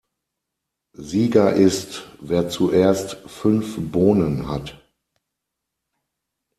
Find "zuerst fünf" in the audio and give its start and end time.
2.49-3.75